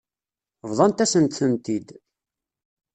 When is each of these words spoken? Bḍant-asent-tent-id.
Bḍant-asent-tent-id. 0.69 1.87